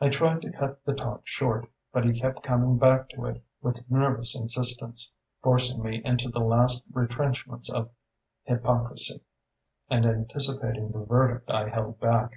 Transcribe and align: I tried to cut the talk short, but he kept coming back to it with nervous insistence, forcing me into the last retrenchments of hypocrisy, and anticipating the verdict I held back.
I 0.00 0.08
tried 0.08 0.42
to 0.42 0.50
cut 0.50 0.84
the 0.84 0.96
talk 0.96 1.20
short, 1.24 1.68
but 1.92 2.04
he 2.04 2.20
kept 2.20 2.42
coming 2.42 2.76
back 2.76 3.08
to 3.10 3.26
it 3.26 3.40
with 3.62 3.88
nervous 3.88 4.36
insistence, 4.36 5.12
forcing 5.44 5.80
me 5.80 6.02
into 6.04 6.28
the 6.28 6.40
last 6.40 6.84
retrenchments 6.92 7.70
of 7.72 7.88
hypocrisy, 8.42 9.22
and 9.88 10.04
anticipating 10.04 10.90
the 10.90 11.04
verdict 11.04 11.48
I 11.52 11.68
held 11.68 12.00
back. 12.00 12.32